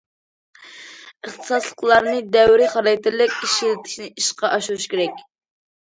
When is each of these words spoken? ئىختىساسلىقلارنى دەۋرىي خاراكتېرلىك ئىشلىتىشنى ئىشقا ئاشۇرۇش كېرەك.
ئىختىساسلىقلارنى 1.25 2.25
دەۋرىي 2.39 2.73
خاراكتېرلىك 2.73 3.39
ئىشلىتىشنى 3.39 4.13
ئىشقا 4.17 4.55
ئاشۇرۇش 4.57 4.93
كېرەك. 4.97 5.27